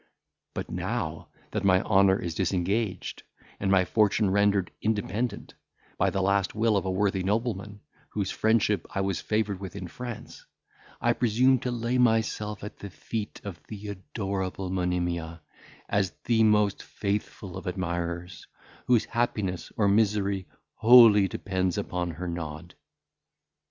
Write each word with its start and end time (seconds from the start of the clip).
But, 0.55 0.71
now 0.71 1.29
that 1.51 1.63
my 1.63 1.83
honour 1.83 2.19
is 2.19 2.33
disengaged, 2.33 3.21
and 3.59 3.69
my 3.69 3.85
fortune 3.85 4.31
rendered 4.31 4.71
independent, 4.81 5.53
by 5.99 6.09
the 6.09 6.23
last 6.23 6.55
will 6.55 6.75
of 6.75 6.85
a 6.85 6.89
worthy 6.91 7.21
nobleman, 7.21 7.81
whose 8.09 8.31
friendship 8.31 8.87
I 8.95 9.01
was 9.01 9.21
favoured 9.21 9.59
with 9.59 9.75
in 9.75 9.87
France, 9.87 10.43
I 11.01 11.13
presume 11.13 11.59
to 11.59 11.69
lay 11.69 11.99
myself 11.99 12.63
at 12.63 12.79
the 12.79 12.89
feet 12.89 13.41
of 13.43 13.61
the 13.67 13.89
adorable 13.89 14.71
Monimia, 14.71 15.41
as 15.87 16.13
the 16.25 16.41
most 16.45 16.81
faithful 16.81 17.55
of 17.55 17.67
admirers, 17.67 18.47
whose 18.87 19.05
happiness 19.05 19.71
or 19.77 19.87
misery 19.87 20.47
wholly 20.77 21.27
depends 21.27 21.77
upon 21.77 22.09
her 22.17 22.27
nod. 22.27 22.73